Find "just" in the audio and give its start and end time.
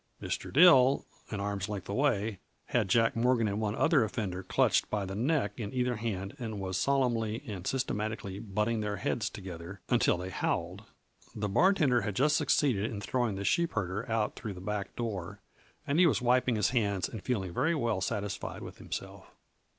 12.15-12.35